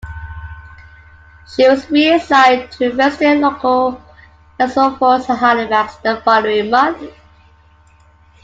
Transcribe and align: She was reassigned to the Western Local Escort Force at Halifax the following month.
She 1.47 1.69
was 1.69 1.87
reassigned 1.91 2.71
to 2.71 2.89
the 2.89 2.95
Western 2.95 3.39
Local 3.41 4.01
Escort 4.59 4.97
Force 4.97 5.29
at 5.29 5.37
Halifax 5.37 5.97
the 5.97 6.19
following 6.25 6.71
month. 6.71 7.11